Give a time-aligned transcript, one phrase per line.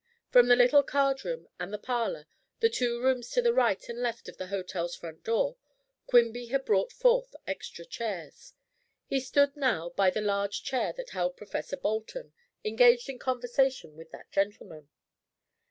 [0.31, 2.25] From the little card room and the parlor,
[2.59, 5.57] the two rooms to the right and left of the hotel's front door,
[6.07, 8.53] Quimby had brought forth extra chairs.
[9.05, 12.33] He stood now by the large chair that held Professor Bolton,
[12.65, 14.89] engaged in conversation with that gentleman.